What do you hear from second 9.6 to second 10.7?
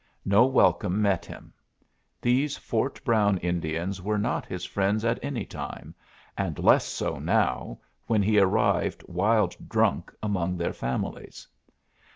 drunk among